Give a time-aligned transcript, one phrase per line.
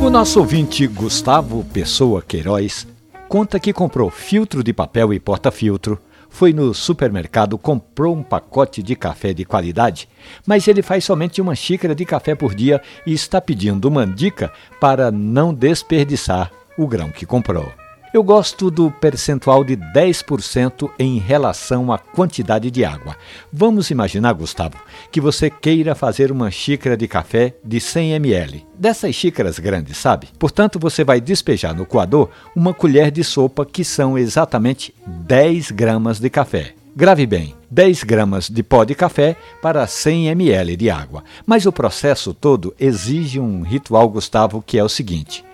[0.00, 2.86] O nosso ouvinte Gustavo Pessoa Queiroz
[3.28, 8.96] conta que comprou filtro de papel e porta-filtro, foi no supermercado, comprou um pacote de
[8.96, 10.08] café de qualidade,
[10.44, 14.52] mas ele faz somente uma xícara de café por dia e está pedindo uma dica
[14.80, 17.79] para não desperdiçar o grão que comprou.
[18.12, 23.16] Eu gosto do percentual de 10% em relação à quantidade de água.
[23.52, 24.78] Vamos imaginar, Gustavo,
[25.12, 28.66] que você queira fazer uma xícara de café de 100 ml.
[28.76, 30.26] Dessas xícaras grandes, sabe?
[30.40, 36.18] Portanto, você vai despejar no coador uma colher de sopa, que são exatamente 10 gramas
[36.18, 36.74] de café.
[36.96, 41.22] Grave bem, 10 gramas de pó de café para 100 ml de água.
[41.46, 45.44] Mas o processo todo exige um ritual, Gustavo, que é o seguinte: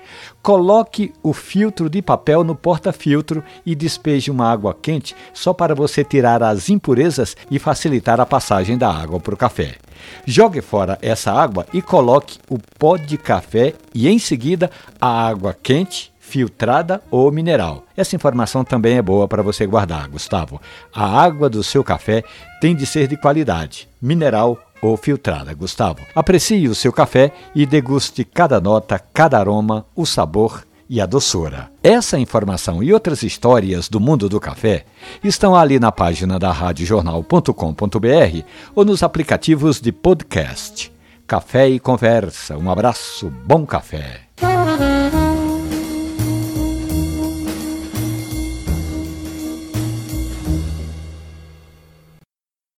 [0.42, 6.04] Coloque o filtro de papel no porta-filtro e despeje uma água quente só para você
[6.04, 9.76] tirar as impurezas e facilitar a passagem da água para o café.
[10.24, 15.56] Jogue fora essa água e coloque o pó de café e em seguida a água
[15.60, 17.84] quente filtrada ou mineral.
[17.96, 20.60] Essa informação também é boa para você guardar, Gustavo.
[20.92, 22.24] A água do seu café
[22.60, 26.00] tem de ser de qualidade, mineral ou filtrada, Gustavo.
[26.14, 31.70] Aprecie o seu café e deguste cada nota, cada aroma, o sabor e a doçura.
[31.82, 34.84] Essa informação e outras histórias do mundo do café
[35.22, 38.42] estão ali na página da radiojornal.com.br
[38.74, 40.92] ou nos aplicativos de podcast.
[41.26, 42.56] Café e conversa.
[42.56, 44.20] Um abraço, bom café.